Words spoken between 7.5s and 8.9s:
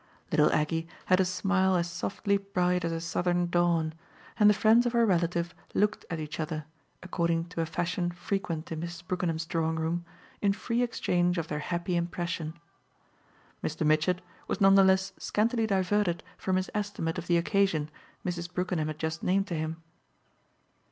a fashion frequent in